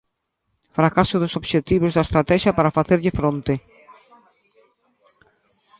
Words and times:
Fracaso 0.77 1.15
dos 1.23 1.33
obxectivos 1.41 1.91
da 1.93 2.05
estratexia 2.07 2.55
para 2.57 2.75
facerlle 2.77 3.15
fronte. 3.19 3.53